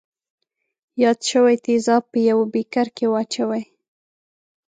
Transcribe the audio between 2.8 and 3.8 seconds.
کې واچوئ.